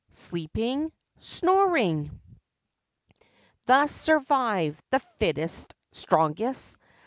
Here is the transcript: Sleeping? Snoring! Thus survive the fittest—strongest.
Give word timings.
Sleeping? 0.09 0.91
Snoring! 1.19 2.19
Thus 3.67 3.91
survive 3.91 4.81
the 4.89 4.97
fittest—strongest. 5.19 6.79